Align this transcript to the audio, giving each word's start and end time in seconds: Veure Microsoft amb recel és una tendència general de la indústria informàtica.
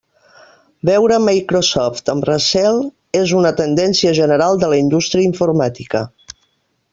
Veure 0.89 1.19
Microsoft 1.25 2.09
amb 2.13 2.25
recel 2.29 2.79
és 3.19 3.35
una 3.41 3.51
tendència 3.61 4.15
general 4.21 4.59
de 4.65 4.71
la 4.73 4.81
indústria 4.85 5.29
informàtica. 5.35 6.03